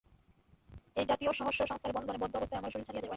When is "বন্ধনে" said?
1.97-2.21